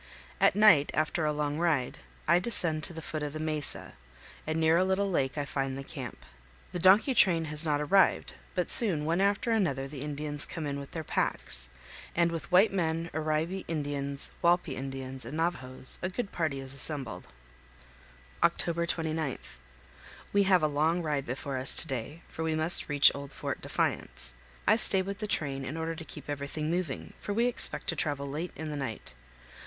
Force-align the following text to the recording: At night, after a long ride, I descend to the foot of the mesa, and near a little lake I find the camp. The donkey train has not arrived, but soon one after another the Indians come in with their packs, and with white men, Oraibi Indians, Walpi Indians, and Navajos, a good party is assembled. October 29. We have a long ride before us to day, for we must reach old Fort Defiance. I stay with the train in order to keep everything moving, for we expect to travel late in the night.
At 0.39 0.55
night, 0.55 0.89
after 0.95 1.25
a 1.25 1.31
long 1.31 1.59
ride, 1.59 1.99
I 2.27 2.39
descend 2.39 2.83
to 2.85 2.91
the 2.93 3.03
foot 3.03 3.21
of 3.21 3.33
the 3.33 3.39
mesa, 3.39 3.93
and 4.47 4.59
near 4.59 4.75
a 4.75 4.83
little 4.83 5.11
lake 5.11 5.37
I 5.37 5.45
find 5.45 5.77
the 5.77 5.83
camp. 5.83 6.25
The 6.71 6.79
donkey 6.79 7.13
train 7.13 7.45
has 7.45 7.65
not 7.65 7.79
arrived, 7.79 8.33
but 8.55 8.71
soon 8.71 9.05
one 9.05 9.21
after 9.21 9.51
another 9.51 9.87
the 9.87 10.01
Indians 10.01 10.47
come 10.47 10.65
in 10.65 10.79
with 10.79 10.89
their 10.89 11.03
packs, 11.03 11.69
and 12.15 12.31
with 12.31 12.51
white 12.51 12.73
men, 12.73 13.11
Oraibi 13.13 13.63
Indians, 13.67 14.31
Walpi 14.43 14.73
Indians, 14.75 15.23
and 15.23 15.37
Navajos, 15.37 15.99
a 16.01 16.09
good 16.09 16.31
party 16.31 16.59
is 16.59 16.73
assembled. 16.73 17.27
October 18.41 18.87
29. 18.87 19.37
We 20.33 20.43
have 20.45 20.63
a 20.63 20.67
long 20.67 21.03
ride 21.03 21.27
before 21.27 21.59
us 21.59 21.75
to 21.77 21.87
day, 21.87 22.23
for 22.27 22.41
we 22.41 22.55
must 22.55 22.89
reach 22.89 23.11
old 23.13 23.31
Fort 23.31 23.61
Defiance. 23.61 24.33
I 24.65 24.77
stay 24.77 25.03
with 25.03 25.19
the 25.19 25.27
train 25.27 25.63
in 25.63 25.77
order 25.77 25.93
to 25.93 26.03
keep 26.03 26.27
everything 26.27 26.71
moving, 26.71 27.13
for 27.19 27.33
we 27.35 27.45
expect 27.45 27.85
to 27.89 27.95
travel 27.95 28.27
late 28.27 28.51
in 28.55 28.71
the 28.71 28.75
night. 28.75 29.13